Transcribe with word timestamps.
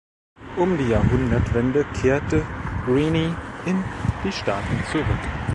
Um 0.57 0.79
die 0.79 0.89
Jahrhundertwende 0.89 1.85
kehrte 2.01 2.41
Greene 2.87 3.35
in 3.67 3.83
die 4.23 4.31
Staaten 4.31 4.83
zurück. 4.91 5.05